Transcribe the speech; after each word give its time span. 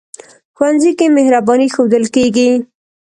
ښوونځی 0.55 0.91
کې 0.99 1.07
مهرباني 1.17 1.67
ښودل 1.75 2.05
کېږي 2.15 2.49